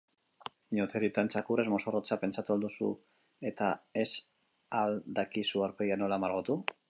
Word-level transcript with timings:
Inauterietan 0.75 1.27
txakurrez 1.33 1.65
mozorrotzea 1.73 2.17
pentsatu 2.23 2.55
al 2.55 2.63
duzu 2.65 2.89
eta 3.51 3.69
ez 4.05 4.09
al 4.81 4.99
dakizuaurpegia 5.21 6.01
nola 6.05 6.23
margotu? 6.25 6.59